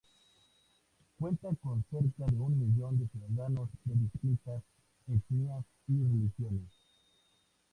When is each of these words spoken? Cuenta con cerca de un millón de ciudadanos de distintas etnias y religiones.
Cuenta 1.19 1.49
con 1.61 1.85
cerca 1.91 2.25
de 2.25 2.39
un 2.39 2.57
millón 2.59 2.97
de 2.97 3.07
ciudadanos 3.07 3.69
de 3.85 3.93
distintas 3.93 4.63
etnias 5.07 5.63
y 5.89 5.93
religiones. 6.03 6.71